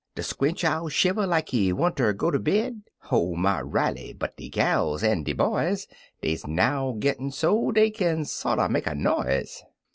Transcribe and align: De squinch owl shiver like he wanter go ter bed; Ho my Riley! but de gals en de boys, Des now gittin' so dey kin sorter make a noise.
De 0.15 0.23
squinch 0.23 0.63
owl 0.63 0.89
shiver 0.89 1.27
like 1.27 1.49
he 1.49 1.71
wanter 1.71 2.11
go 2.11 2.31
ter 2.31 2.39
bed; 2.39 2.81
Ho 3.01 3.35
my 3.35 3.61
Riley! 3.61 4.13
but 4.13 4.35
de 4.35 4.49
gals 4.49 5.03
en 5.03 5.21
de 5.21 5.31
boys, 5.33 5.85
Des 6.23 6.39
now 6.47 6.95
gittin' 6.97 7.29
so 7.29 7.69
dey 7.71 7.91
kin 7.91 8.25
sorter 8.25 8.67
make 8.67 8.87
a 8.87 8.95
noise. 8.95 9.61